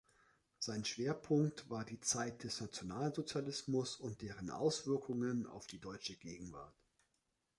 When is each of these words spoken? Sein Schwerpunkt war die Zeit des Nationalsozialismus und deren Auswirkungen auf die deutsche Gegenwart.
Sein 0.57 0.83
Schwerpunkt 0.83 1.69
war 1.69 1.85
die 1.85 1.99
Zeit 1.99 2.43
des 2.43 2.59
Nationalsozialismus 2.59 3.97
und 3.97 4.23
deren 4.23 4.49
Auswirkungen 4.49 5.45
auf 5.45 5.67
die 5.67 5.79
deutsche 5.79 6.15
Gegenwart. 6.15 6.73